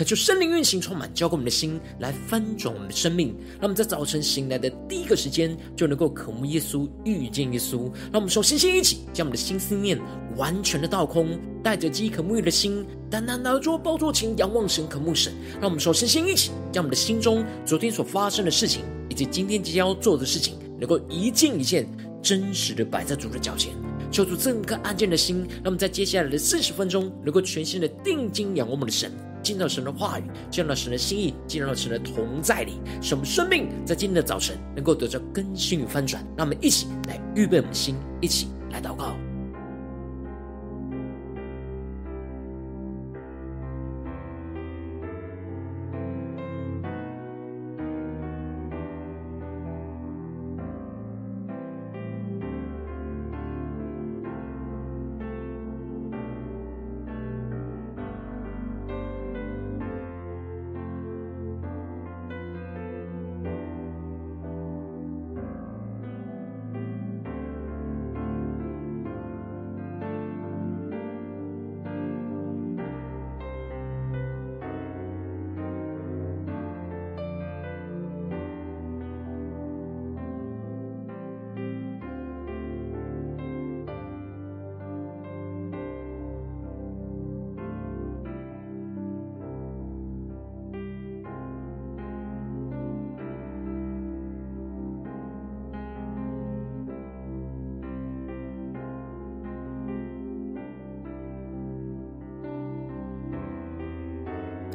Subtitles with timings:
[0.00, 3.36] 渴求圣灵运行，充满，浇灌我们的心，来翻转我们的生命。
[3.56, 7.82] 让我们在早晨醒来的第一个时间，就能够渴慕耶稣，遇见耶稣。
[8.10, 10.00] 让我们首先先一起将我们的心思念
[10.38, 15.34] 完全的倒空，带着饥渴沐浴的心，单单拿着宝座前仰望神，渴慕神。
[15.60, 18.80] 让我们首先先一起将我们的心中昨天所发生的事情，
[19.10, 21.86] 以及今天即将要做的事情，能够一件一件
[22.22, 23.74] 真实的摆在主的脚前，
[24.10, 25.46] 求主这颗安静的心。
[25.56, 29.12] 让我们在接下来的四十分钟，能够全心的定睛仰望我们的神。
[29.50, 36.24] 进到神的话语，进到神的心意，进到神的同在里，使我们生命在今天的早晨能够得到更新与翻转。
[36.36, 39.16] 让我们一起来预备我们的心，一起来祷告。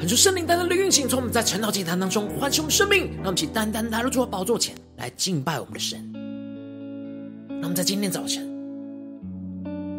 [0.05, 5.99] 恳求圣灵单单的运行，从我们在晨祷祭坛当中唤醒我们生命，让我们起单单来到主的宝座前来敬拜我们的神。
[7.49, 8.47] 让我们在今天早晨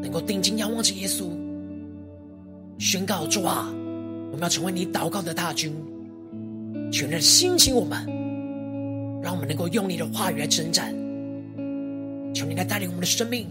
[0.01, 1.25] 能够定睛仰望着耶稣，
[2.79, 3.69] 宣告主啊，
[4.31, 5.75] 我们要成为你祷告的大军，
[6.93, 8.07] 全然兴起我们，
[9.21, 10.95] 让我们能够用你的话语来征战，
[12.33, 13.49] 求你来带领我们的生命，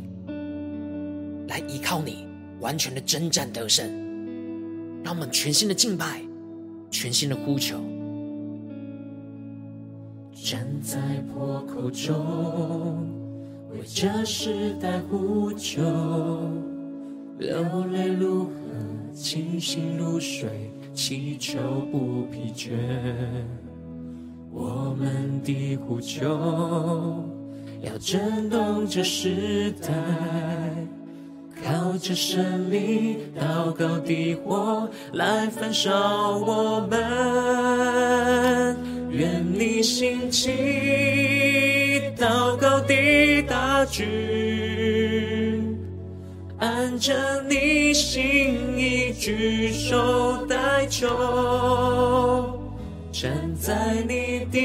[1.49, 2.25] 来依靠你，
[2.61, 3.85] 完全的征战得胜，
[5.03, 6.24] 让我们全心的敬拜。
[6.97, 7.75] 全新的呼求，
[10.31, 10.97] 站在
[11.27, 13.05] 破口中，
[13.69, 15.81] 为这时代呼求，
[17.37, 18.51] 流泪如河，
[19.13, 21.59] 清醒如水，祈求
[21.91, 22.71] 不疲倦。
[24.49, 27.25] 我们的呼求
[27.81, 29.91] 要震动这时代。
[31.63, 36.97] 靠着圣灵祷告的火来焚烧我们，
[39.09, 44.05] 愿你兴起祷告的大军，
[46.59, 51.07] 按着你心意举手代求，
[53.11, 54.59] 站在你的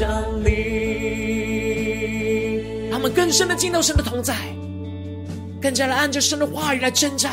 [0.00, 0.22] 让
[2.98, 4.34] 我们更深的进到神的同在，
[5.62, 7.32] 更加的按着神的话语来征战。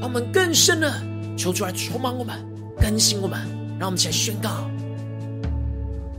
[0.00, 0.92] 让我们更深的
[1.36, 2.34] 求主来充满我们，
[2.80, 3.38] 更新我们。
[3.78, 4.68] 让我们一起来宣告：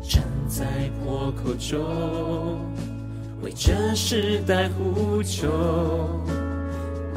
[0.01, 0.65] 站在
[1.03, 2.59] 破口中，
[3.41, 5.47] 为这时代呼求，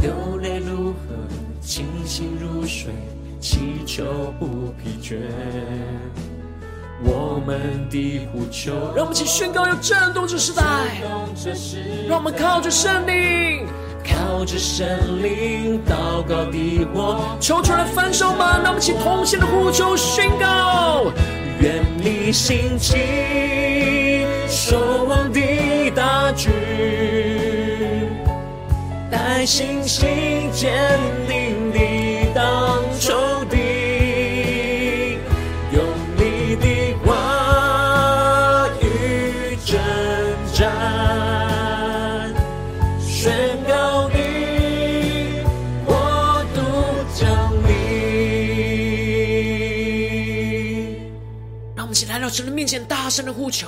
[0.03, 0.97] 流泪如河，
[1.62, 2.93] 清醒如水，
[3.41, 4.04] 祈求
[4.39, 5.19] 不疲倦。
[7.04, 10.62] 我们的呼求，让我们一起宣告，要震动这时代。
[12.09, 13.66] 让我们靠着圣灵，
[14.03, 14.89] 靠着圣
[15.22, 18.59] 灵，祷告的火，求出来分手吧。
[18.65, 21.12] 让我们一起同心的呼求宣告，
[21.60, 25.41] 愿你心起，守望的
[25.95, 26.51] 大军，
[29.10, 30.72] 带信心坚
[31.28, 31.43] 定
[52.65, 53.66] 面前大声的呼求，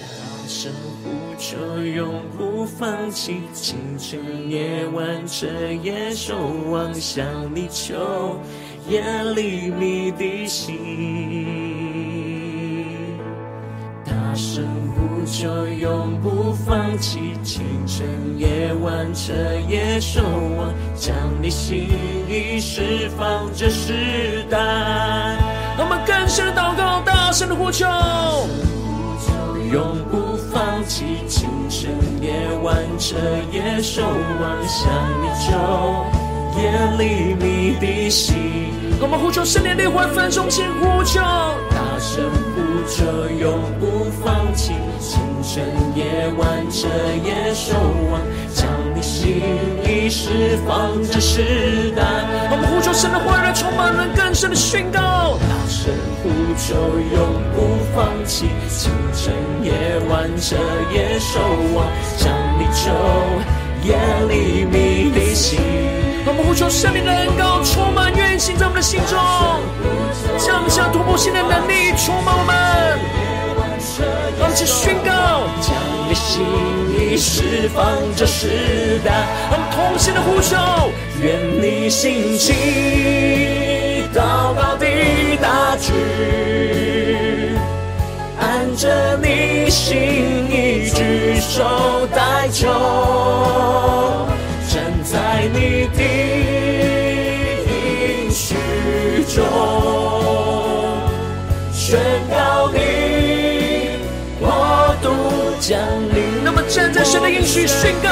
[0.00, 0.04] 大
[0.48, 0.72] 声
[1.04, 5.46] 呼求，永不放弃，清晨夜晚彻
[5.80, 6.34] 夜守
[6.72, 7.24] 望，向
[7.54, 8.40] 你求，
[8.88, 9.00] 夜
[9.36, 11.46] 里你的心。
[14.04, 14.64] 大声
[14.96, 17.38] 呼求，永不放弃。
[17.44, 19.32] 清晨夜晚，彻
[19.68, 20.20] 夜守
[20.58, 21.86] 望，将你心
[22.28, 24.58] 意释放这时代。
[25.78, 27.84] 让我们更深的祷告，大声的呼求，
[29.72, 31.26] 永不放弃。
[31.26, 31.90] 清晨
[32.22, 32.32] 夜
[32.62, 33.16] 晚，彻
[33.50, 34.88] 夜守望，向
[35.20, 35.50] 你求，
[36.56, 38.36] 夜里你的心。
[39.00, 41.18] 我们呼求圣灵烈火焚烧，先呼求，
[41.68, 42.22] 大声
[42.54, 43.04] 呼求，
[43.36, 44.72] 永不放弃。
[45.00, 45.64] 清晨
[45.96, 46.86] 夜晚，彻
[47.26, 47.74] 夜守
[48.08, 48.22] 望，
[48.54, 48.68] 将
[49.00, 49.42] 你心
[49.82, 52.02] 意释放这世代。
[52.50, 55.90] 我们呼求神的火来充满人，更深的宣告，大声
[56.22, 56.28] 呼
[56.60, 56.76] 求，
[57.16, 58.50] 永不放弃。
[58.68, 59.32] 清晨
[59.62, 59.72] 夜
[60.10, 60.54] 晚，彻
[60.92, 61.40] 夜守
[61.74, 61.88] 望，
[62.18, 62.28] 向
[62.60, 62.92] 你求，
[63.88, 63.96] 夜
[64.28, 65.58] 里你的心。
[66.26, 69.16] 我们呼求圣灵的恩膏充满运行在我们的心中，
[70.36, 73.19] 降下突破性的能力充满我们。
[74.38, 75.08] 让我们一起宣告，
[75.60, 75.72] 将
[76.08, 76.42] 你心
[76.94, 77.78] 意释放
[78.16, 79.08] 这世代。
[79.50, 80.56] 让我们同心的呼求，
[81.22, 81.28] 愿
[81.60, 82.52] 你兴起
[84.14, 84.84] 祷告的
[85.40, 85.94] 大军，
[88.38, 89.96] 按着你心
[90.50, 92.68] 意举手代求。
[94.68, 96.00] 站在你的
[97.66, 98.54] 应许
[99.34, 99.38] 中，
[101.72, 101.98] 宣
[102.30, 102.79] 告你
[105.70, 105.78] 降
[106.12, 106.42] 临。
[106.42, 108.10] 那么站在神的应许宣告，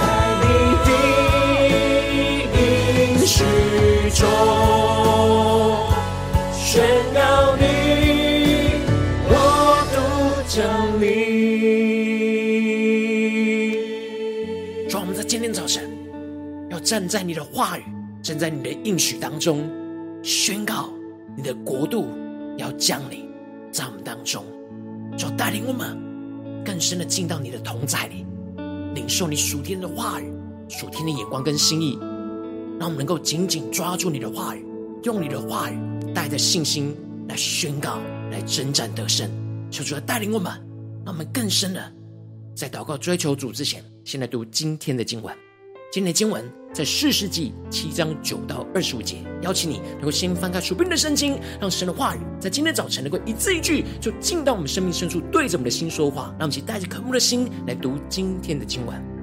[0.00, 0.08] 在
[0.40, 0.48] 你
[2.48, 3.44] 的应许
[4.14, 4.26] 中，
[6.54, 8.80] 宣告你
[9.28, 9.36] 国
[9.92, 10.00] 度
[10.48, 10.64] 降
[10.98, 11.04] 临。
[14.88, 15.90] 主，我们在今天早晨
[16.70, 16.80] 要。
[16.80, 17.82] 站在你的话语，
[18.22, 19.70] 站在你的应许当中，
[20.22, 20.90] 宣告
[21.36, 22.08] 你的国度
[22.58, 23.26] 要降临
[23.70, 24.44] 在我们当中，
[25.16, 25.98] 就带领我们
[26.64, 28.24] 更深的进到你的同在里，
[28.94, 30.32] 领受你属天的话语、
[30.68, 31.98] 属天的眼光跟心意，
[32.80, 34.64] 让我们能够紧紧抓住你的话语，
[35.04, 35.78] 用你的话语
[36.14, 36.96] 带着信心
[37.28, 37.98] 来宣告、
[38.30, 39.28] 来征战得胜。
[39.70, 40.52] 求主来带领我们，
[41.04, 41.92] 让我们更深的
[42.54, 45.43] 在祷告追求主之前，先来读今天的经文。
[45.94, 56.34] 今天的经文在四世纪七章九到二十五节，邀请你能够先翻开属灵的圣经，让神的话语在今天早晨能够一字一句就进到我们生命深处，对着我们的心说话。
[56.36, 59.13] 让我们一起带着渴慕的心来读今天的经文。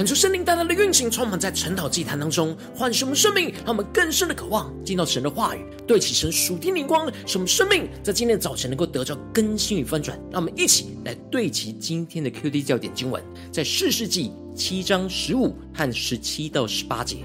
[0.00, 10.18] 恳求圣灵大大的运行，充满在晨祷祭坛当中，唤醒我们生命，让我们更深的渴望进到神的话语，对齐神属天灵光，使我们生命在今天的早晨能够得到更新与翻转。
[10.32, 17.18] 让我们一起来对齐今天的 QD 焦点经文，在四世纪七章十五和十七到十八节。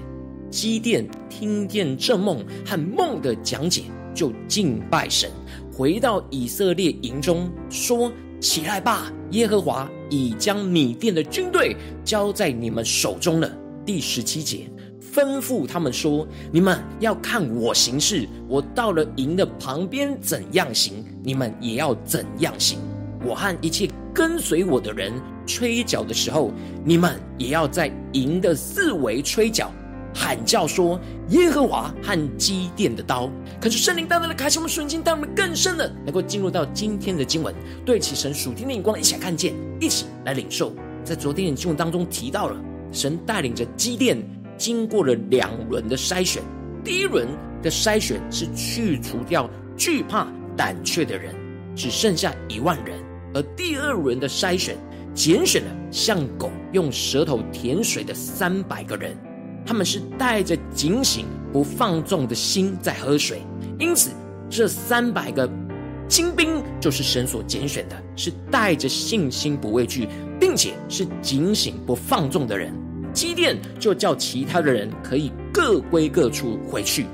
[0.50, 5.30] 基甸听见这梦和梦的讲解，就敬拜神，
[5.72, 8.12] 回到以色列营中说。
[8.40, 9.12] 起来吧！
[9.30, 13.50] 耶和华已将米甸的军队交在你们手中了。
[13.84, 14.70] 第十七节，
[15.14, 22.78] 吩咐他们说：“你们要看我行事，我到了营的旁边怎样行，你们也要怎样行。
[23.24, 25.12] 我和一切跟随我的人
[25.46, 26.52] 吹角的时候，
[26.84, 29.72] 你们也要在营的四围吹角。”
[30.18, 33.30] 喊叫说：“耶和华和基甸的刀。”
[33.60, 37.54] 可是圣灵大大的开启我们瞬间，带我们更深的能够进入到今天的经文，
[37.84, 40.72] 对齐神属天的眼光，一起来看见，一起来领受。
[41.04, 42.56] 在昨天的经文当中提到了，
[42.90, 44.18] 神带领着基甸
[44.56, 46.42] 经过了两轮的筛选。
[46.82, 47.28] 第一轮
[47.62, 51.34] 的筛选是去除掉惧怕胆怯的人，
[51.74, 52.96] 只剩下一万人；
[53.34, 54.76] 而第二轮的筛选，
[55.14, 59.16] 拣选了像狗用舌头舔水的三百个人。
[59.66, 63.42] 他们是带着警醒、不放纵的心在喝水，
[63.80, 64.10] 因此
[64.48, 65.50] 这三百个
[66.06, 70.06] 精兵就是神所拣选的，是带着信心、不畏惧，
[70.38, 72.72] 并且是警醒、不放纵的人。
[73.12, 77.06] 基甸就叫其他的人可以各归各处回去。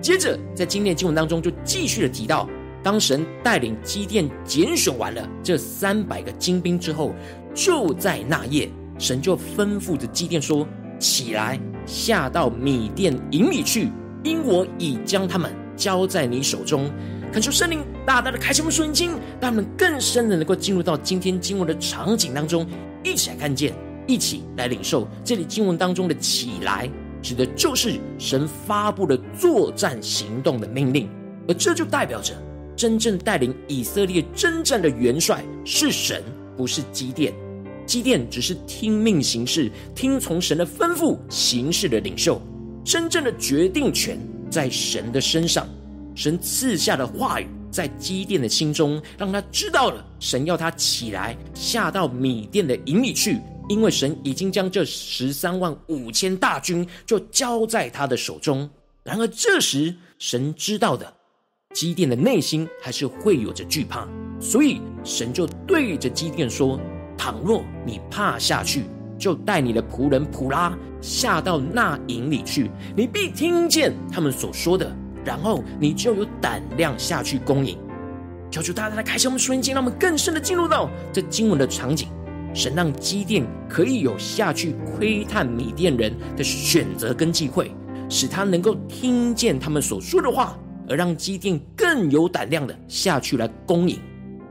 [0.00, 2.48] 接着，在今天经文当中就继续的提到，
[2.82, 7.12] 当神带领基甸拣选完了这三百个精兵之后，
[7.52, 10.66] 就在那夜，神就吩咐着基甸说。
[10.98, 13.90] 起来，下到米甸营里去，
[14.24, 16.90] 因我已将他们交在你手中。
[17.32, 22.66] 恳求圣灵大大的开启我们属灵眼睛，让我们更深的能够进入到今天经文的场景当中，
[23.04, 23.74] 一起来看见，
[24.06, 25.06] 一起来领受。
[25.22, 26.90] 这里经文当中的“起来”，
[27.22, 31.08] 指的就是神发布的作战行动的命令，
[31.46, 32.32] 而这就代表着
[32.74, 36.22] 真正带领以色列征战的元帅是神，
[36.56, 37.32] 不是基甸。
[37.88, 42.38] 基甸只是听命行事，听从神的吩咐行事的领袖。
[42.84, 45.66] 真正的决定权在神的身上。
[46.14, 53.40] 神赐下的话语在基甸的心中，让他知道了神要他起来，下到米甸的营里去，
[53.70, 58.68] 因为神已经将这十三万五千大军就交在他的手中。
[59.02, 61.10] 然而这时，神知道的，
[61.72, 64.06] 基甸的内心还是会有着惧怕，
[64.38, 66.78] 所以神就对着基甸说。
[67.18, 68.84] 倘若你怕下去，
[69.18, 74.90] 就带你的仆人普拉下到那营里去，你必听见他们所说的，
[75.24, 77.76] 然后你就有胆量下去攻营。
[78.50, 82.08] 求主大大的开启我们属灵眼睛，让我们更深的进入到这经文的场景。
[82.54, 87.72] 神让基甸可以有下去窥探米甸人的选择跟机会，
[88.08, 90.56] 使他能够听见他们所说的话，
[90.88, 93.98] 而让基甸更有胆量的下去来攻营。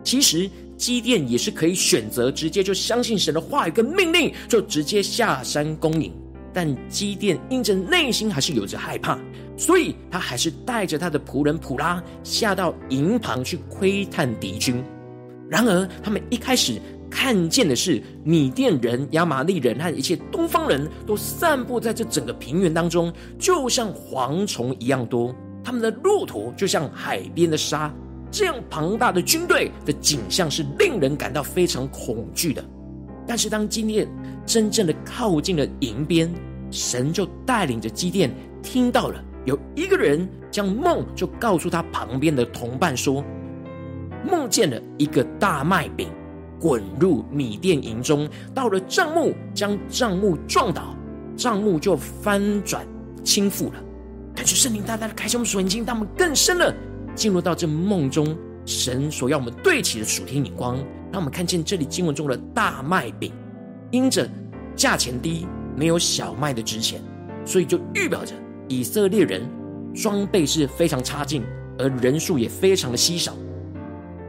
[0.04, 0.50] 其实。
[0.78, 6.14] 基甸也是可以选择直接就相信神的话语跟命令，就直接下山攻营。
[6.54, 9.20] 但基甸因着内心还是有着害怕，
[9.58, 14.84] 所以他还是带着他的仆人普拉下到营旁去窥探敌军。
[15.50, 25.36] 然而，他们一开始看见的是米甸人、亚玛力人和一切东方人都散布在这整个平原当中，就像蝗虫一样多。
[25.64, 27.94] 他们的骆驼就像海边的沙。
[28.32, 32.64] 这样庞大的军队的景象是令人感到非常恐惧的。
[33.26, 34.08] 但是当基甸
[34.46, 36.34] 真正的靠近了营边，
[36.72, 43.24] 神就带领着基甸听到了有一个人将梦就告诉他旁边的同伴说，
[44.30, 46.10] 梦见了一个大麦饼
[46.60, 50.96] 滚入米甸营中，到了帐幕，将帐幕撞倒，
[51.36, 52.86] 帐幕就翻转
[53.24, 53.84] 倾覆了。
[54.36, 56.74] 感觉圣灵大大的开启我们属灵眼睛，让我们更深了。
[57.18, 60.76] 进入到这梦中，神所要我们对齐的属天眼光，
[61.12, 63.34] 让我们看见这里经文中的大麦饼，
[63.90, 64.30] 因着
[64.76, 67.02] 价钱低，没有小麦的值钱，
[67.44, 68.36] 所以就预表着
[68.68, 69.42] 以色列人
[69.96, 71.44] 装备是非常差劲，
[71.80, 73.34] 而人数也非常的稀少。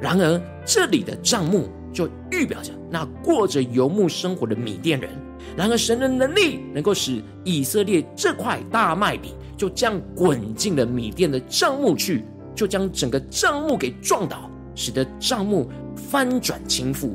[0.00, 5.10] 然而这里的账目就预表着那过着游牧生活的米甸人。
[5.56, 12.24] 然而神的能力能够使以色列这块大麦饼就这样滚进了米甸的账目去。
[12.58, 17.10] 就将整个帐幕给撞倒，使得帐幕翻转倾覆。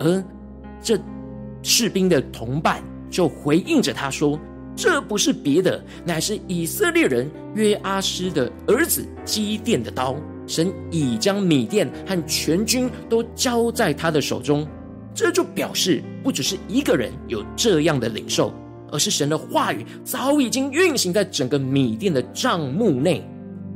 [0.00, 0.24] 而
[0.82, 0.98] 这
[1.62, 4.36] 士兵的同伴就回应着他说
[4.74, 10.16] ：“这不是别的，乃是以色列人约阿施的儿子基甸的刀。
[10.48, 14.66] 神已将米甸和全军都交在他的手中。”
[15.14, 18.52] 这就表示不只是一个人有这样的领受，
[18.90, 23.24] 而是神的话语早已经运行在整个米甸的帐幕内。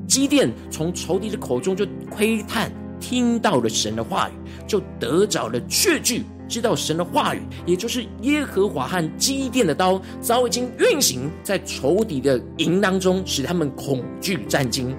[0.07, 2.71] 基甸从仇敌的口中就窥探，
[3.01, 4.33] 听到了神的话语，
[4.67, 14.95] 就得着了确据，知道神的话语，也就是耶和华和基甸的刀，早已经运行在仇敌的营当中，使他们恐惧战惊。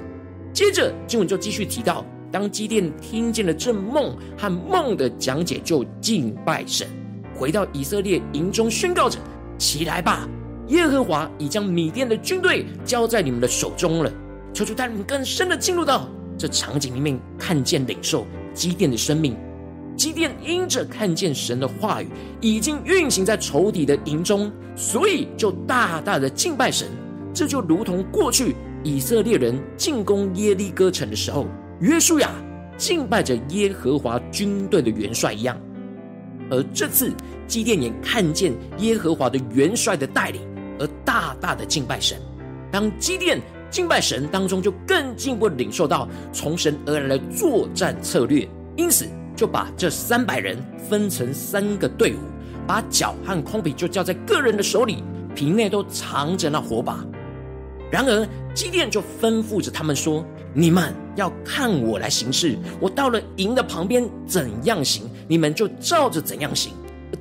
[0.53, 6.87] 接着经文就继续提到，当基甸听见了这梦和梦的讲解，就敬拜神，
[7.35, 9.19] 回到以色列营中宣告着
[9.57, 10.27] ：“起来吧，
[10.67, 14.11] 耶和华已将米甸的军队交在你们的手中了。”
[14.55, 19.35] 求主带领更深的进入到这场景里面，看见领受基甸的生命。
[19.97, 22.07] 基甸因着看见神的话语
[22.39, 26.87] 已经运行在仇敌的营中，所以就大大的敬拜神。
[27.33, 31.45] 这就如同过去以色列人进攻耶利哥城的时候，
[31.81, 32.31] 约书亚
[32.77, 35.59] 敬拜着耶和华军队的元帅一样。
[36.49, 37.11] 而这次
[37.45, 40.41] 基甸也看见耶和华的元帅的带领，
[40.79, 42.17] 而大大的敬拜神。
[42.71, 43.41] 当基甸
[43.75, 50.57] 敬拜神当中，就更进一步领受到从神而来的作战策略，因此就把这三百人
[50.89, 52.19] 分成三个队伍，
[52.65, 55.03] 把角和空瓶就交在个人的手里，
[55.35, 57.05] 瓶内都藏着那火把。
[57.91, 66.71] 然而基甸就吩咐着他们说：“你们要看我来行事，我到了营的旁边怎样行，你们就照着怎样行。”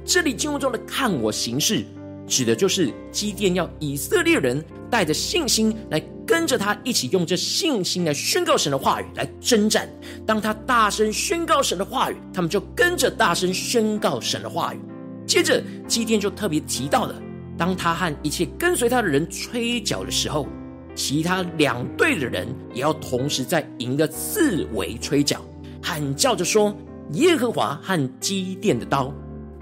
[0.07, 1.85] 这里经文中的“看我行事”，
[2.27, 6.03] 指的就是基甸要以色列人带着信心来。
[6.27, 9.87] 跟着他一起用这信心来宣告神的话语来征战。
[10.27, 14.81] 当他大声宣告神的话语，他们就跟着大声宣告神的话语。
[15.27, 17.15] 接着，基甸就特别提到了，
[17.59, 20.49] 当他和一切跟随他的人吹角的时候，
[20.95, 25.45] 其他两队的人也要同时在营的四围吹角，
[25.83, 26.75] 喊叫着说
[27.13, 29.13] ：“耶和华和基甸的刀。”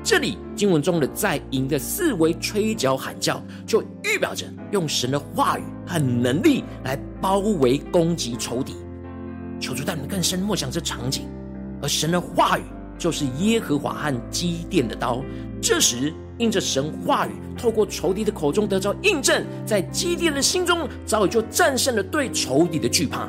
[0.05, 8.75] 这里经文中的在营的四围吹角喊叫，就预表着用神的话语和能力来包围攻击仇敌。
[9.61, 11.29] 求主带你们更深默想这场景，
[11.81, 12.63] 而神的话语
[12.99, 15.23] 就是耶和华和基甸的刀。
[15.61, 23.29] 这时因着神话语透过仇敌的口中得着印证，在基甸的心中早已就战胜了对仇敌的惧怕。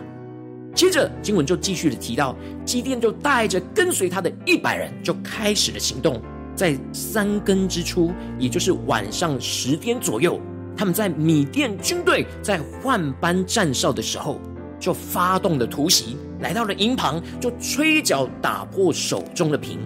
[0.73, 6.19] 接着经文就继续的提到，基甸就带着跟随他的一百人就开始了行动。
[6.55, 10.39] 在三更之初，也就是晚上十点左右，
[10.77, 14.39] 他们在米甸军队在换班站哨的时候，
[14.79, 19.79] 就发动了突袭，来到了营旁，就吹角打破手中的瓶。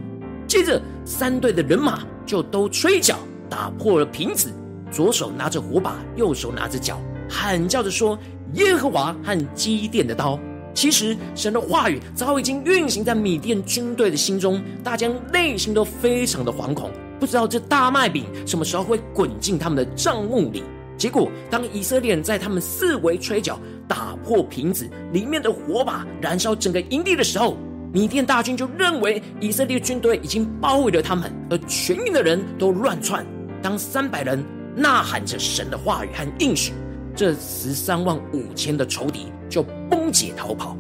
[0.47, 3.17] 接着，三队的人马就都吹角
[3.49, 4.51] 打破了瓶子，
[4.91, 6.99] 左手拿着火把，右手拿着角，
[7.30, 8.17] 喊叫着说
[8.56, 10.39] ：“耶和华和基甸的刀。”
[10.77, 20.61] 其实，神的话语早已经运行在米甸军队的心中，大家内心都非常的惶恐，不知道这大麦饼什么时候会滚进他们的帐幕里。
[20.95, 27.57] 结果，当以色列人在他们四围吹角，打破瓶子里面的火把，燃烧整个营地的时候，
[27.91, 33.25] 米甸大军就认为以色列军队已经包围了他们，而全营的人都乱窜。
[33.63, 36.71] 当三百人呐喊着神的话语和应许，
[37.17, 40.77] 这十三万五千的仇敌就崩解逃跑，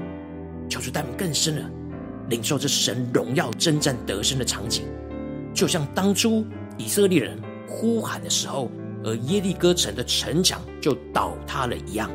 [0.69, 1.63] 求主带领更深的
[2.29, 4.83] 领受这神荣耀征战得胜的场景，
[5.51, 6.45] 就像当初
[6.77, 8.69] 以色列人呼喊的时候，
[9.03, 12.07] 而耶利哥城的城墙就倒塌了一样。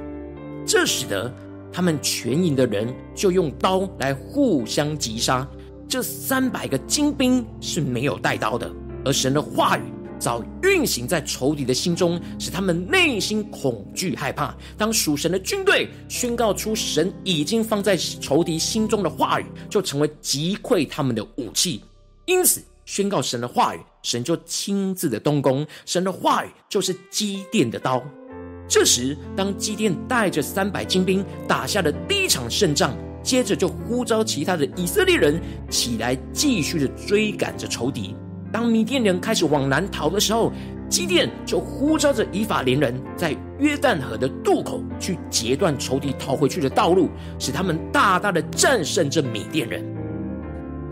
[0.65, 1.29] 这使得
[1.73, 5.45] 他们全营的人就用刀来互相击杀。
[5.89, 8.71] 这三百个精兵是没有带刀的，
[9.05, 9.83] 而神的话语。
[10.23, 14.57] 早运行在仇敌的心中，使他们内心恐惧害怕。
[14.79, 21.83] 当属神的军队宣告出神已经放在仇敌心中的话语，就成为击溃他们的武器。
[22.27, 25.67] 因此，宣告神的话语，神就亲自的动工。
[25.85, 28.01] 神的话语就是基甸的刀。
[28.69, 38.15] 这时，当基甸带着三百精兵打下了第一场胜仗，接着就呼召其他的以色列人起来，继续的追赶着仇敌。
[38.53, 40.53] 当米甸人开始往南逃的时候，
[40.89, 49.83] 基甸就呼召着以法莲人在约旦河的渡口去截断仇敌逃回去的道路，使他们大大的战胜这米甸人。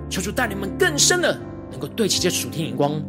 [0.09, 1.38] 求主带领们更深的
[1.70, 3.01] 能够对齐这属天眼光，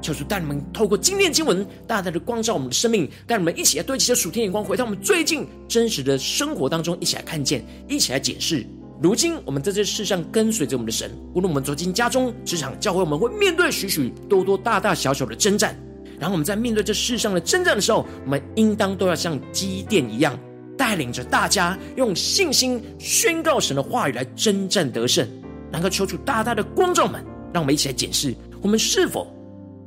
[0.00, 8.66] 求主带领们透过今天经文大大的光照我们的生命，带领们一起来对齐这属天眼光，回到我们最近真实的生活当中，一起来看见，一起来解释。
[9.00, 15.78] 如今，我们在这世上跟随着我们的神，无论我们走进家中、职场、教会，我们会面对许许多多大大小小的征战。
[16.18, 20.36] 然后，我们在面对这世上的征战的时候，我们应当都要像基甸一样，
[20.76, 25.26] 带领着大家用信心宣告神的话语来征战得胜。
[25.70, 29.32] 能够求主大大的光照们，让我们一起来检视我们是否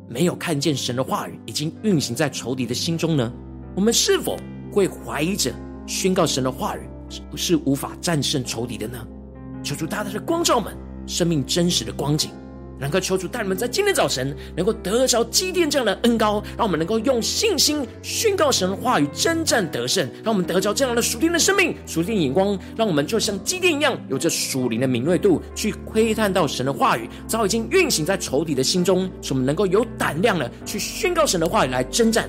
[0.07, 3.33] 没有看见神的话语已经运行在仇敌的心中呢？
[3.75, 4.37] 我们是否
[4.71, 5.51] 会怀疑着
[5.85, 6.81] 宣告神的话语
[7.35, 8.97] 是无法战胜仇敌的呢？
[9.63, 12.31] 求主大大的光照们生命真实的光景。
[12.79, 32.27] 能够求主带你们在今天早晨能够得着基甸这样的恩膏，让我们能够用信心宣告神的话语，征战得胜，让我们得着这样的属天的生命、属天眼光，让我们就像基甸一样，有着属灵的敏锐度，去窥探到神的话语早已经运行在仇敌的心中，使我们能够有胆量的去宣告神的话语来征战，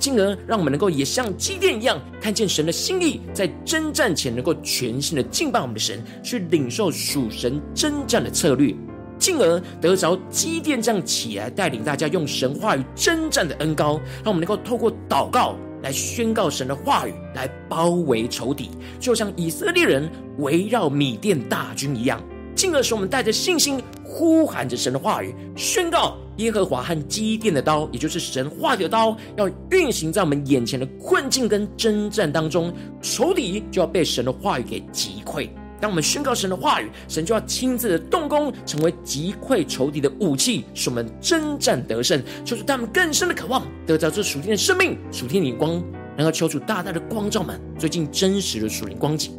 [0.00, 8.74] 进而让我们能够也像基甸一样，看见神的心意，在征战前能够全心的敬拜我们的神，去领受属神征战的策略。
[9.18, 22.18] 进而得着基甸这样起来带领大家用神话语征战的恩膏，让我们能够透过祷告来宣告神的话语，来包围仇敌，就像以色列人围绕米甸大军一样。
[22.60, 32.70] 进而使我们带着信心呼喊着神的话语，宣告耶和华和基甸的刀，也就是神话的刀，要运行在我们眼前的困境跟征战当中，
[33.00, 35.48] 仇敌就要被神的话语给击溃。
[35.80, 42.22] 当我们宣告神的话语，神就要亲自的动工，成为击溃仇敌的武器，使我们征战得胜。
[42.44, 45.82] 求主他们更深的渴望，得着这属天的生命、属天的光，
[46.14, 49.32] 能够求主大大的光照们最近真实的属灵光景。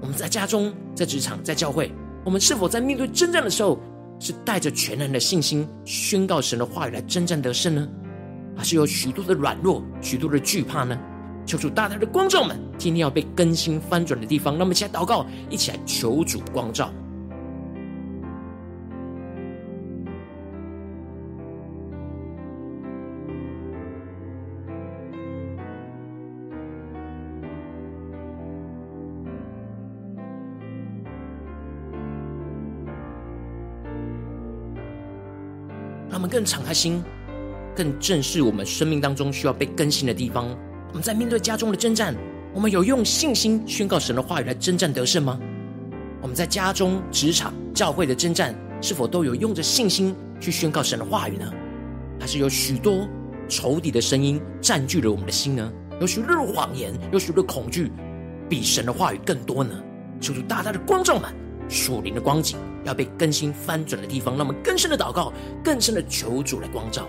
[0.00, 1.88] 我们在家中、在职场、在教会，
[2.24, 3.78] 我们是否在面对征战的时候，
[4.18, 7.86] 是带着全然的信心宣告神的话语来征战得胜呢？
[8.56, 10.98] 还是有许多的软弱、许多的惧怕呢？
[11.44, 16.90] 求主大大的光照们，今天要被更新翻转的地方，那么起来祷告，一起来求主光照。
[36.34, 37.00] 更敞开心，
[37.76, 40.48] 更正视我们生命当中需要被更新的地方。
[40.88, 42.12] 我们在面对家中的征战，
[42.52, 45.38] 我们有用信心宣告神的话语来征战得胜吗？
[46.20, 51.48] 我们在家中、职场、教会的征战，是否都有用着信心去宣告神的话语呢？
[52.18, 53.06] 还是有许多
[53.48, 55.72] 仇敌的声音占据了我们的心呢？
[56.00, 57.92] 有许多谎言，有许多恐惧，
[58.48, 59.70] 比神的话语更多呢？
[60.20, 61.32] 求主大大的光照们，
[61.68, 67.08] 属灵的光景要被更新翻转的地方，让我们更深的祷告，更深的求主来光照。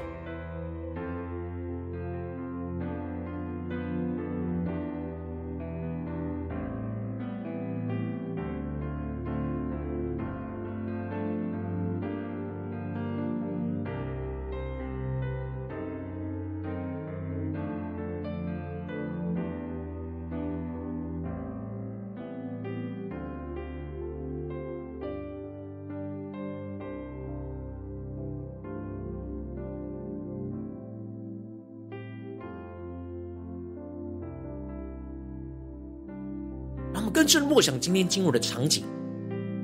[37.15, 38.83] 更深默想今天经文的场景，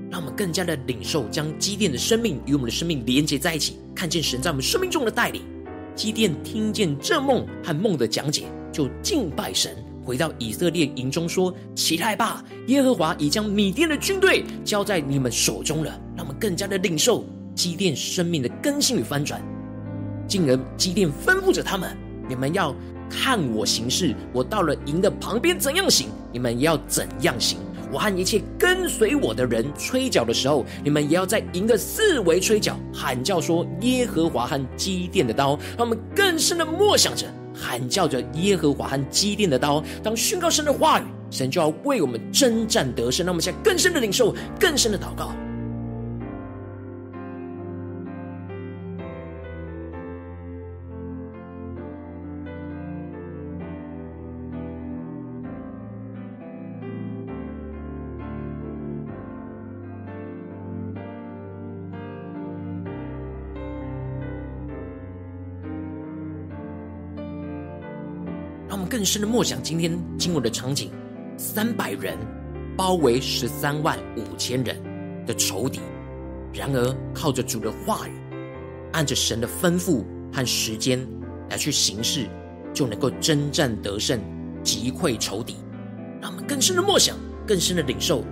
[0.10, 5.42] 让我们更加的领受，将基甸的生命与我们的生命连接在一起，看见神在我们生命中的带领。
[5.94, 19.42] 基甸听见这梦和梦的讲解，就敬拜神，回到以色列营中说：“起来吧，耶和华已将米甸的军队交在你们手中了。”让我们更加的领受基甸生命的更新与翻转。
[20.26, 21.98] 进而基甸吩咐着他们
[22.30, 22.74] ：“你们要。”
[23.12, 27.58] 看我行事，我到了营的旁边怎样行，你们要怎样行。
[27.92, 35.60] 我和一切跟随我的人吹角的时候，你们也要在营的四围吹角，喊叫说：耶和华和基甸的刀。
[35.78, 39.84] 让我们更深的默想着，喊叫着耶和华和基甸的刀。
[40.02, 43.26] 当宣告神的话语，神就要为我们征战得胜。
[43.26, 45.34] 让我们现在更深的领受，更深的祷告。
[68.92, 70.92] 更深的默想今天经文的场景：
[71.38, 72.18] 三百人
[72.76, 74.78] 包围十三万五千人
[75.26, 75.80] 的仇敌，
[76.54, 78.12] 然而靠着主的话语，
[78.92, 81.00] 按着神的吩咐和时间
[81.50, 82.28] 来去行事，
[82.74, 84.20] 就能够征战得胜，
[84.62, 85.56] 击溃仇敌。
[86.22, 87.16] 让我们更深的默想，
[87.48, 88.26] 更深的领受。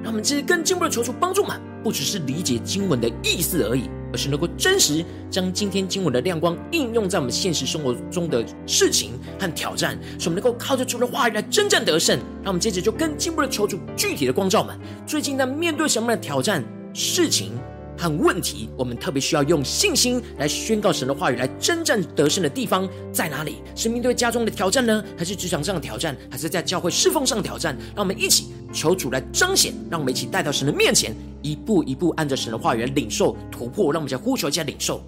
[0.00, 3.90] 让我们这些更进一步的求主帮助们，不只是理解经文的意思而已。
[4.14, 12.16] 而是能够真实将今天经文的亮光应用在我们现实生活中的事情和挑战，使我们能够靠着主的话语来征战得胜。
[12.40, 17.50] 那我们接着就更进一步的求助具体的光照们，最近在面对什么样的挑战、事情，
[17.96, 23.56] 和问题，我们特别需要用信心来宣告神的话语，来征战得胜的地方在哪里？
[23.74, 27.76] 是面对家中的挑战呢，还是职场上的挑战，还是在教会侍奉上的挑战？
[27.94, 33.92] 让我们一起求主来彰显，让我们一起带到神的面前，一步一步按着神的话语来领受突破。
[33.92, 35.00] 让我们再呼求一下领受。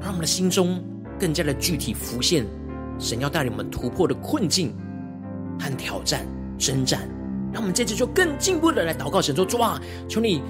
[0.00, 0.82] 让我们的心中
[1.18, 2.46] 更加的具体浮现，
[2.98, 4.74] 神要带领我们突破的困境
[5.58, 6.26] 和挑战、
[6.58, 7.08] 征战。
[7.52, 10.42] 让我们这次就更进一步的来祷告神说：主啊，求你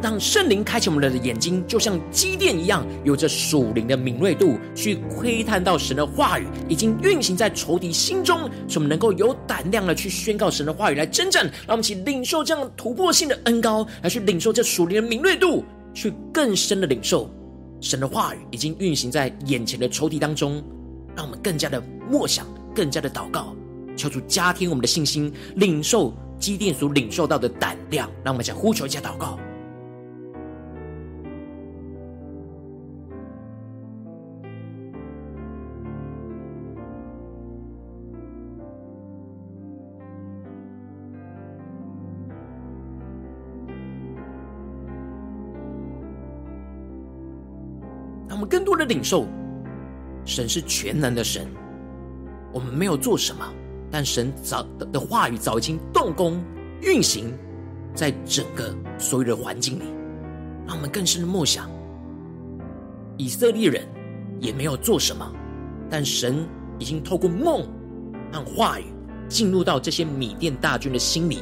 [0.00, 11.44] 让圣灵开启我们的眼睛，就像机电一样，有着属灵的敏锐度，去窥探到神的话语已经运行在仇敌心中，使我们能够有胆量的去宣告神的话语来征战。
[11.44, 17.28] 让我们一起领受这样突破性的恩膏，来去领受这属灵的敏锐度，去更深的领受。
[17.82, 20.62] 神的话语已经运行在眼前的抽屉当中，
[21.16, 23.54] 让我们更加的默想，更加的祷告，
[23.96, 28.08] 求主加添我们的信心，领受基甸所领受到的胆量。
[28.24, 29.36] 让我们再呼求一下祷告。
[48.82, 49.26] 的领受，
[50.24, 51.46] 神是全能的神，
[52.52, 53.44] 我们没有做什么，
[53.90, 56.42] 但神早的话语早已经动工
[56.80, 57.32] 运行
[57.94, 59.84] 在整个所有的环境里，
[60.66, 61.70] 让我们更深的默想，
[63.16, 63.86] 以色列人
[64.40, 65.32] 也没有做什么，
[65.88, 66.44] 但神
[66.78, 67.64] 已经透过梦
[68.32, 68.84] 和话语
[69.28, 71.38] 进入到这些米甸大军的心里，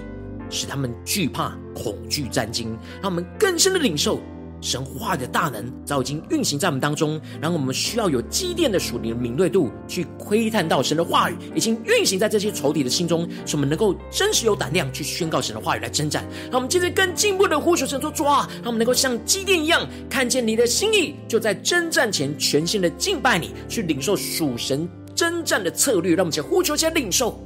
[0.51, 4.21] 使他们惧怕、恐惧、战惊，让我们更深的领受。
[4.61, 16.25] 神话的大能早已经运行在我们当中，然后我们需要有积淀的属灵敏锐度，去窥探到神的话语已经运行在这些仇敌的心中，使我们能够真实有胆量去宣告神的话语来征战。
[16.51, 26.15] 让我们接着更进一步的呼求神说：主啊，让我们能够像积淀一样，看见你的心意，就在征战前全新的敬拜你，去领受属神征战的策略。
[26.15, 27.43] 让我们先呼求，先领受。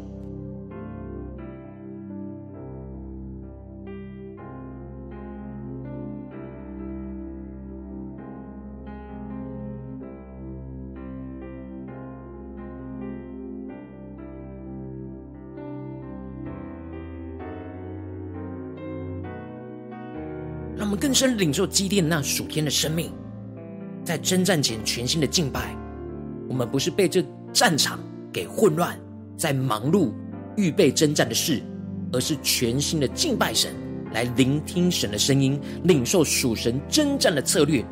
[21.05, 23.13] 更深领受基甸那属天的生命，
[24.03, 25.77] 在征战前全新的敬拜。
[26.49, 28.01] 我们不是被这战场
[28.33, 28.99] 给混乱，
[29.37, 30.15] 在忙碌
[30.57, 31.63] 预备征战的事，
[32.11, 33.75] 而是全新的敬拜神，
[34.15, 37.85] 来聆听神的声音，领受属神征战的策略。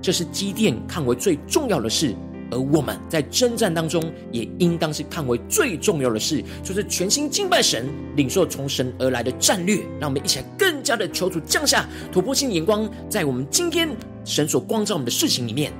[0.00, 2.14] 这是基甸看为最重要的事。
[2.50, 9.76] 而我们在征战当中，也应当是看为最重要的事，就是全心敬拜神，领受从神而来的战略。
[10.00, 13.88] 让我们一起来更加的求主降下突破性眼光，在我们今天
[14.24, 15.72] 神所光照我们的事情里面。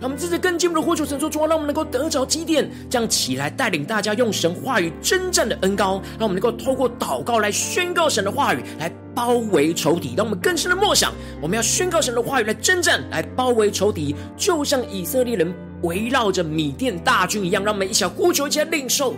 [0.00, 10.14] 让我们这次更进一步的呼求神说：主啊，让我们能够得着基甸，这样起来带领大家用神话语征战的恩高，让我们能够透过祷告来宣告神的话语，来包围仇敌。
[10.16, 17.64] 让我们更深的默想，我们要宣告神的话语来征战，来包围仇敌，就像以色列人围绕着米甸大军一样。
[17.64, 19.14] 让每一小呼求，一起来领受。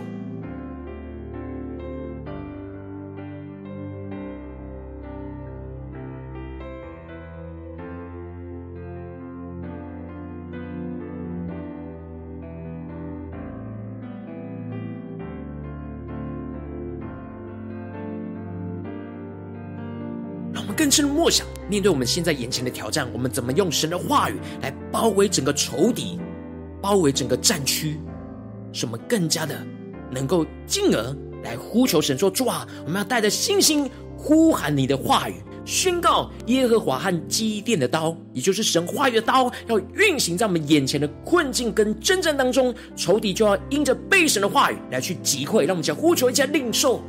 [20.91, 26.19] 深默想，面对我们现在眼前的挑战，我们怎么用神的话语来包围整个仇敌，
[26.81, 27.97] 包围整个战区，
[28.73, 29.55] 使我们更加的
[30.11, 45.61] 能够进而来呼求神说：主啊，我们要带着信心呼喊你的话语，宣告耶和华和基甸的刀，也就是神话语的刀，要运行在我们眼前的困境跟征战当中，仇敌就要因着被神的话语来去击溃。
[45.61, 47.01] 让我们讲呼求一下领受。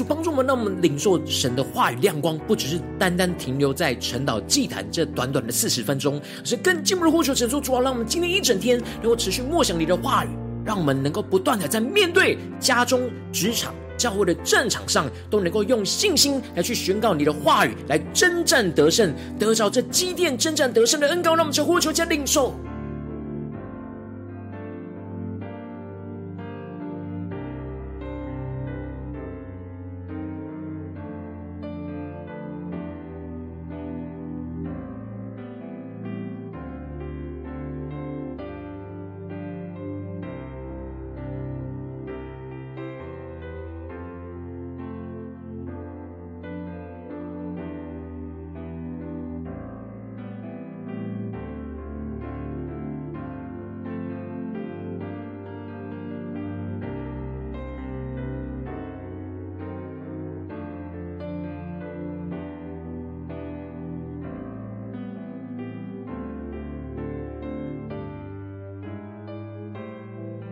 [0.00, 10.30] 主帮助我们，让我们领受神的话语亮光，不只是单单停留在晨祷祭坛这短短的四十分钟，而是更进一步的呼求神说，主啊，让我们今天一整天能够持续默想你的话语，
[10.64, 21.34] 让我们能够不断的在面对家中、职场、教会的战场上，都能够用信心来去宣告你的话语，来征战得胜，得着这积淀征战得胜的恩膏。
[21.34, 22.54] 让我们求呼求加领受。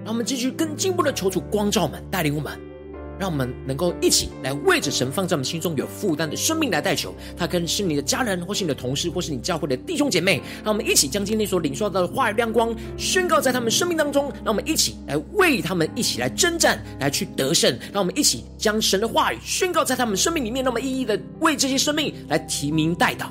[0.08, 2.58] 让我们继续更进一步的求主光照我们，带领我们，
[3.20, 7.14] 让我们能够一起来为着神放在我们心中有负担的生命来代求。
[7.36, 10.40] 他跟是你的家人，或是你的同事，或是你教会的弟兄姐妹。
[10.64, 14.32] 让我们一起将今天所领受到的话语亮光宣告在他们生命当中。
[14.42, 17.78] 让我们一起来为他们一起来征战，来去得胜。
[17.92, 20.64] 让我们一起将神的话语宣告在他们生命里面。
[20.64, 23.26] 那么一一的为这些生命来提名代祷。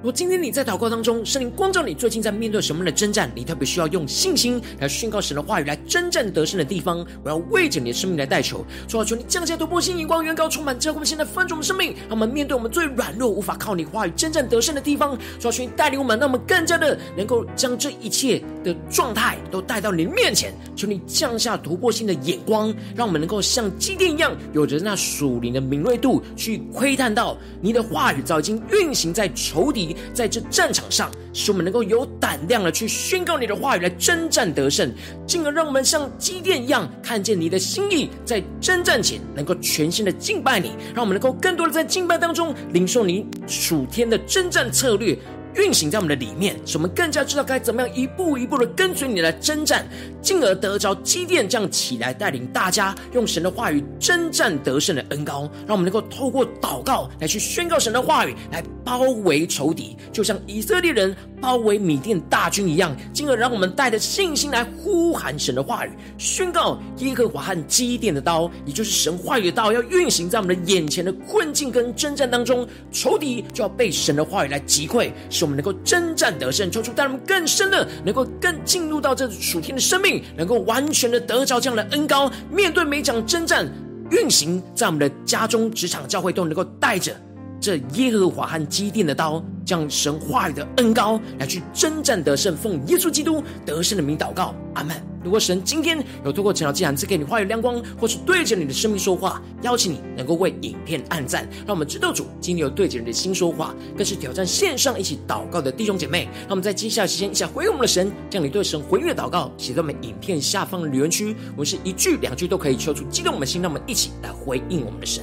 [0.00, 3.30] 如果今天你在祷告当中，圣灵光照你，最近在面对什么样的征战？
[3.34, 7.06] 你特别需要用信心来宣告神的话语，来征战得胜的地方。
[7.22, 15.18] 我要为着你的生命来代求，主啊，求你降下突破性眼光，远高充满，教会我们现在翻转我们生命，让我们面对我们最软弱、无法靠你话语征战得胜的地方。
[15.38, 20.50] 主啊，求你带领我们，让我们更加的能够将这一切的状态都带到你面前。
[20.74, 29.89] 求你降下突破性的眼光，让我们能够像基甸一样，有着那属灵的敏锐度，去窥探到你的话语早已经运行在仇敌。
[30.12, 34.92] 在这战场上，使我们能够有胆量的去宣告你的话语，来征战得胜，
[35.26, 45.16] 进而让我们像机电一样，看见你的心意，在征战前能够全新的敬拜你，让我们能够更多的在敬拜当中领受你属天的征战策略。
[45.56, 49.86] 运行在我们的里面，使我们更加知道该怎么样一步一步的跟随你来征战，
[50.22, 75.10] 进而得着基甸这样起来带领大家用神的话语征战得胜的恩膏，让我们能够透过祷告来去宣告神的话语，来包围仇敌，就像以色列人包围米甸大军一样，进而让我们带着信心来呼喊神的话语，宣告耶和华和基甸的刀，也就是神话语的刀，要运行在我们的眼前的困境跟征战当中，仇敌就要被神的话语来击溃。
[75.40, 83.66] 使我们能够征战得胜，抽出带我们更深的，能够更进入到这属天的生命，能够完全的得着这样的恩高，面对每一场征战
[84.10, 87.16] 运行在我们的家中、职场、教会，都能够带着
[87.60, 94.96] 这耶和华和基甸的刀，将神话语的恩膏来去征战得胜，奉耶稣基督得胜的名祷告，阿门。
[95.22, 106.24] 如果神今天有透过晨祷祭坛赐给你话语亮光，或是对着你的生命说话，邀请你能够为影片按赞，让我们知道主今天有对着你的心说话，更是挑战线上一起祷告的弟兄姐妹。
[106.44, 115.22] 让我们在接下来时间一起回应我们的神，将你对神回应的祷告写在我们影片下方的留言区，我们是一句两句都可以求出激动我们的心，让我们一起来回应我们的神。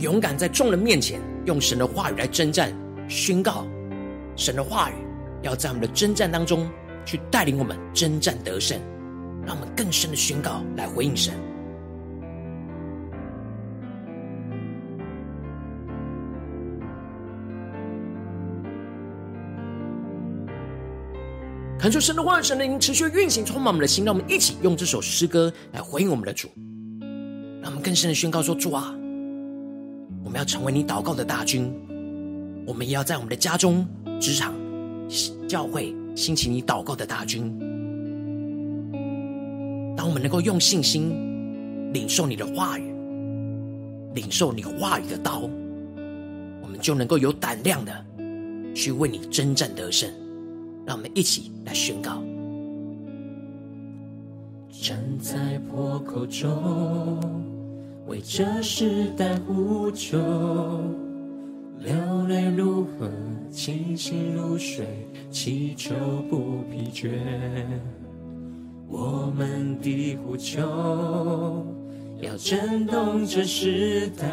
[0.00, 2.72] 勇敢在众人面前用神的话语来征战，
[3.08, 3.66] 宣告
[4.36, 4.94] 神的话语
[5.42, 6.68] 要在我们的征战当中
[7.04, 8.78] 去带领我们征战得胜，
[9.46, 11.34] 让我们更深的宣告来回应神。
[21.78, 24.04] 恳求神的话语、神的灵持续运行，充满我们的心。
[24.04, 26.48] 让我们一起用这首诗歌来回应我们的主，
[27.62, 28.92] 让我们更深的宣告说：主啊，
[30.36, 31.72] 要成为你祷告的大军，
[32.66, 33.86] 我们也要在我们的家中、
[34.20, 34.54] 职场、
[35.48, 37.58] 教会兴起你祷告的大军。
[39.96, 42.94] 当我们能够用信心领受你的话语，
[44.14, 45.48] 领受你话语的刀，
[46.60, 48.04] 我们就能够有胆量的
[48.74, 50.10] 去为你征战得胜。
[50.84, 52.22] 让我们一起来宣告。
[54.70, 57.18] 站在破口中，
[58.06, 60.16] 为这时代呼求，
[61.80, 61.92] 流
[62.28, 63.10] 泪如河，
[63.50, 64.86] 清醒如水，
[65.30, 65.92] 祈求
[66.30, 67.10] 不疲倦。
[68.88, 70.62] 我们的呼求，
[72.20, 74.26] 要震动这时代。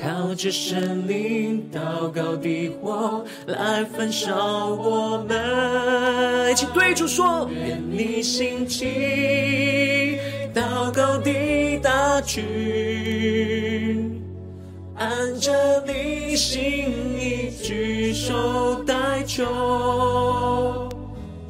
[0.00, 10.18] 靠着神灵祷告的火来焚烧我们，一起对主说：愿你兴起
[10.54, 11.32] 祷告的
[12.26, 12.42] 去，
[14.96, 15.08] 按
[15.40, 15.52] 着
[15.86, 16.60] 你心
[17.18, 20.88] 意举手代求，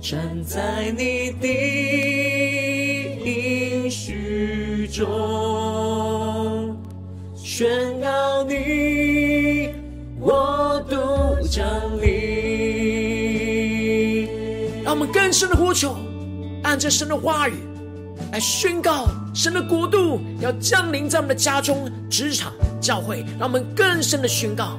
[0.01, 1.49] 站在你的
[3.25, 6.77] 应许中，
[7.35, 8.27] 宣告。
[8.49, 9.71] 你
[10.21, 10.97] 我都
[11.49, 11.67] 降
[12.01, 12.09] 临，
[14.85, 15.97] 让我们更深的呼求，
[16.63, 17.55] 按着神的话语
[18.31, 24.79] 来宣告神的国度要降临在我们的家中、职场、教会，让我们更深的宣告。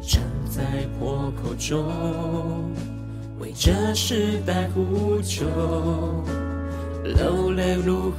[0.00, 0.62] 站在
[0.96, 1.84] 破口中，
[3.40, 5.44] 为这时代呼求，
[7.02, 8.16] 流泪如何，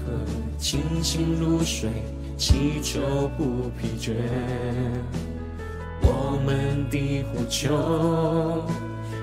[0.60, 1.90] 清醒如水。
[2.38, 3.00] 祈求
[3.38, 4.12] 不疲倦，
[6.02, 7.72] 我们的呼求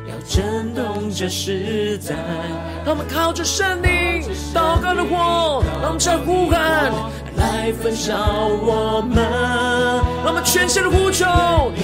[0.08, 2.16] 要震动这时代。
[2.82, 3.90] 让我们靠着圣灵
[4.54, 6.92] 祷告的火，让我们再呼喊
[7.36, 8.14] 来焚烧
[8.48, 9.24] 我们。
[10.24, 11.26] 让我们全心的呼求，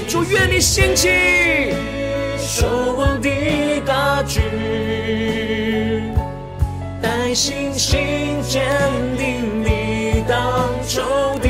[0.09, 1.73] 主愿你兴起
[2.39, 3.29] 守望的
[3.85, 4.43] 大军，
[7.03, 8.63] 带信心坚
[9.17, 10.69] 定你当。
[10.89, 11.03] 仇
[11.43, 11.48] 敌，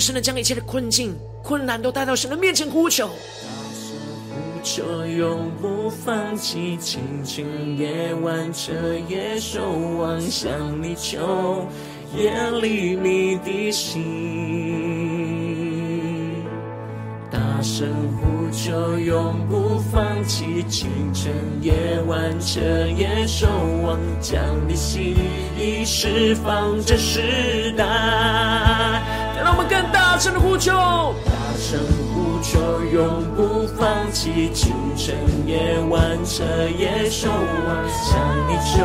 [0.00, 3.10] 更深的将一切的困境、困难都带到神的面前呼求。
[4.62, 7.44] 就永不放弃，清晨
[7.76, 8.72] 夜晚彻
[9.10, 9.60] 夜守
[9.98, 10.50] 望，向
[10.82, 11.66] 你求，
[12.16, 12.32] 夜
[12.62, 14.00] 里你的心。
[17.30, 17.86] 大声
[18.16, 21.30] 呼求，永不放弃，清晨
[21.60, 21.74] 夜
[22.06, 22.58] 晚彻
[22.96, 23.46] 夜守
[23.84, 25.14] 望，将你心
[25.58, 27.84] 意释放这时代。
[29.42, 29.89] 让我们更
[30.20, 30.70] 声的呼求，
[31.24, 31.80] 大声
[32.12, 32.38] 呼。
[32.42, 32.58] 求
[32.92, 35.14] 永不放弃，清晨
[35.46, 36.42] 夜晚彻
[36.78, 38.18] 夜守望，向
[38.48, 38.82] 你求，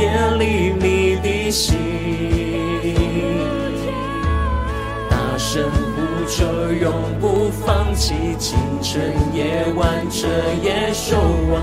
[0.00, 1.76] 夜里你的心。
[5.10, 6.44] 大声呼求，
[6.80, 10.26] 永不放弃，清晨夜晚彻
[10.62, 11.16] 夜守
[11.52, 11.62] 望，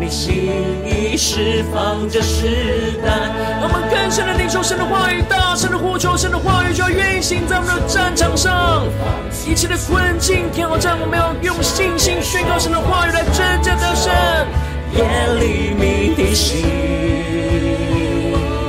[0.00, 0.50] 你心
[0.82, 3.10] 意释放着时代。
[3.60, 8.82] 让我们更深的领受神的话语，大声的呼求神的话语，就要运行在我们的战场上。
[9.46, 14.10] 一切的困境挑战，我们要用信心宣告神的话语来征战得胜。
[14.96, 15.04] 夜
[15.38, 16.64] 里你的心，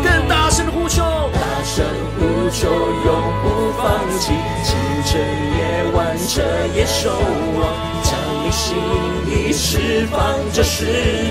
[0.04, 1.02] 更大声的呼求，
[1.32, 1.86] 大声
[2.20, 3.10] 呼求，永
[3.42, 4.36] 不放弃，
[4.68, 4.76] 清
[5.06, 5.22] 晨
[5.56, 6.44] 夜晚彻
[6.76, 7.10] 夜守
[7.58, 8.01] 望，
[8.52, 8.76] 心
[9.28, 10.86] 意释放这时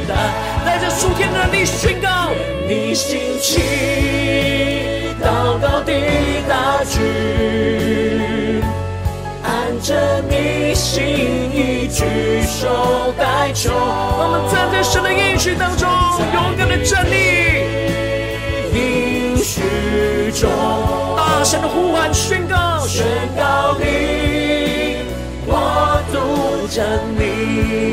[0.09, 0.15] 代，
[0.65, 2.31] 带着属天的力宣告，
[2.67, 3.61] 你兴起
[5.23, 5.93] 祷告的
[6.49, 8.63] 大军。
[9.43, 11.03] 按着你心
[11.55, 12.05] 意举
[12.43, 15.89] 手代求，我们站在神的应许当中，
[16.33, 17.15] 勇敢的站立，
[18.73, 19.61] 应许
[20.33, 20.51] 中，
[21.17, 23.05] 大声的呼喊宣告，宣
[23.37, 24.40] 告你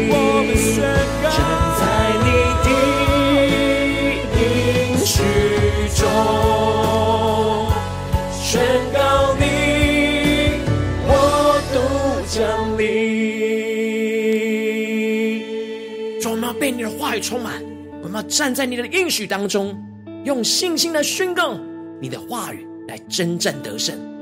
[0.10, 0.14] 我
[0.45, 0.84] 们宣
[1.24, 1.39] 告站
[1.80, 1.84] 在
[2.24, 2.30] 你
[2.64, 2.68] 的
[4.39, 4.41] 阴
[5.06, 5.16] 虚
[5.95, 6.02] 中
[8.32, 8.45] 宣
[8.93, 9.00] 告
[9.39, 9.43] 你
[11.08, 11.10] 我
[11.74, 11.76] 都
[12.28, 12.38] 将
[12.78, 12.82] 你
[16.20, 17.62] 装妈被你的话语充满
[18.02, 19.76] 我们要站在你的阴虚当中
[20.24, 21.58] 用信心的宣告
[22.02, 24.18] 你的话语来真正得胜。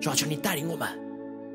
[0.00, 0.88] 主要求你带领我们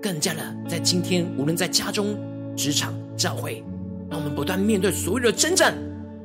[0.02, 2.18] 更加的在今天无论在家中
[2.56, 3.64] 职场教会，
[4.10, 5.76] 让我们不断面对所有的征战，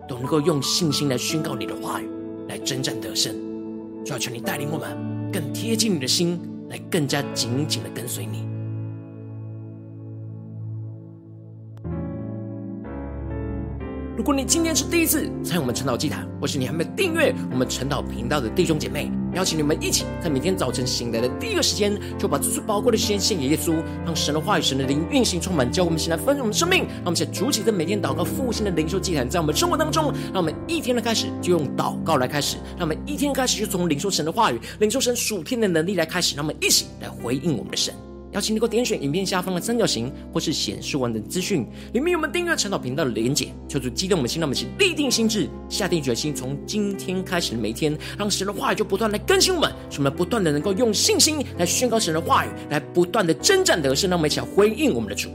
[0.09, 2.09] 都能够用信心来宣告你的话语，
[2.49, 3.35] 来征战得胜。
[4.03, 4.97] 主要，求你带领我们，
[5.31, 6.41] 更贴近你的心，
[6.71, 8.56] 来更加紧紧的跟随你。
[14.17, 23.75] 如果你今天是第一次参与我们晨祷祭坛，或是你还没有订阅我们晨祷频道的弟兄姐妹，邀请你们一起在每天早晨醒来的第一个时间，就把这最宝贵的时间献给耶稣，
[24.07, 26.85] 让神的话语、神的灵运行充满，教我们现在丰盛我们生命。
[26.87, 37.93] 让我们现在主起的每天祷告复兴的灵修祭坛，在我们生活当中，让我们一天的开始就用祷告来开始，让我们一天开始就从领受神的话语、领受神属天的能力来开始，让我们一起来回应我们的神。
[38.37, 43.49] 邀请你给我点选影片下方的三角形，或是显示完整资讯，里面有我们订阅陈祷频道的连结。
[43.67, 55.31] 求主激动我们心，让我们一起立定心志，下定决心，从今天开始的每一天，让神的话语就不断来更新我们，使我们不断的能够用信心来宣告神的话语，来不断的征战得胜，让我们一起回应我们的主。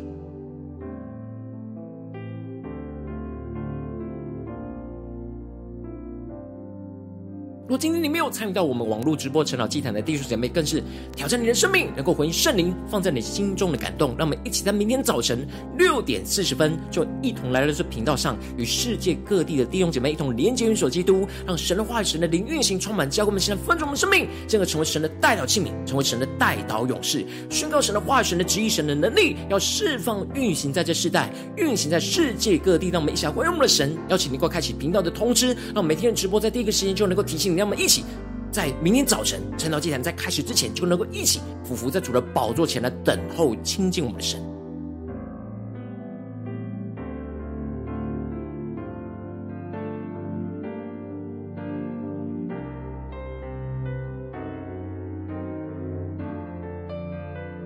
[7.68, 10.84] 如今你有参与到我们网络直播晨祷祭坛的弟兄姐妹，更是
[11.16, 14.16] 挑战你的生命，能够回应圣灵放在你心中的感动。
[14.18, 15.48] 让我们一起在明天早晨
[15.78, 32.90] 六点四十分，就一同来到这频道上，与世界各地的弟兄姐妹一同连接、运手基督，让神的话语、神的灵运行充满，教给我们现在分盛我们生命，进而成为神的代祷器皿，成为神的代祷勇士，宣告神的话语、神的旨意、神的能力，要释放运行在这世代，运行在世界各地。
[32.90, 37.58] 让我们一起来回应我们的神，邀请你给我开启频道的通知，让每天的直播在第一个时间就能够提醒你。
[37.58, 38.04] 让我们一起
[38.52, 44.42] 在明天早晨晨祷祭坛在开始之前，就能够一起匍伏在主的宝座前来等候亲近我们的神。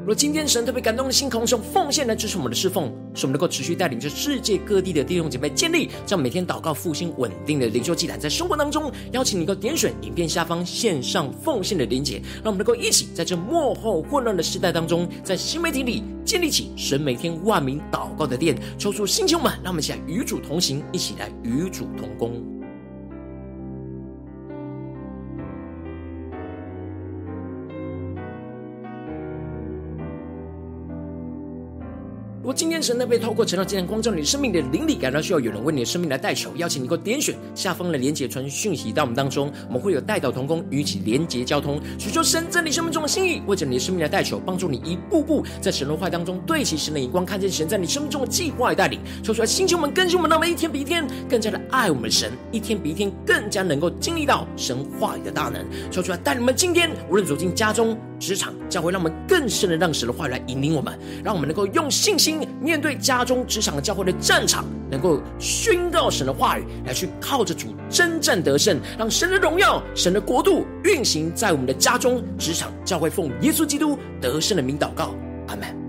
[0.05, 22.54] 若今天神特别感动的心，空用奉献来支持我们的侍奉，使我们能够持续带领着世界各地的弟兄姐妹建立这样每天祷告复兴稳定的灵修祭坛，在生活当中邀请你能够点选影片下方线上奉献的连结，让我们能够一起在这幕后混乱的时代当中，在新媒体里建立起神每天万名祷告的殿，抽出星球们，让我们一起来与主同行，一起来与主同工。
[32.45, 62.34] 如果今天神呢被透过晨祷祭坛光照你生命的灵里，感到需要有人为你的生命来代求，邀请你能够点选下方的连结传讯息到我们当中，我们会有代祷同工与其连结交通，寻求神在你生命中的心意，为着你的生命来代求，帮助你一步步在神的话当中对齐神的眼光，看见神在你生命中的计划与带领，说出来星球们更新我们，那么一天比一天更加的爱我们神，一天比一天更加能够经历到神话语的大能，说出来带领我们今天无论走进家中、职场、将会，让我们更深的让神的话来引领我们，让我们能够用信心。
[62.61, 75.13] 面对家中、职场教会的战场，能够宣告神的话语，来去靠着主真正得胜，让神的荣耀、神的国度运行在我们的家中、职场、教会，奉耶稣基督得胜的名祷告，
[75.47, 75.84] 阿门。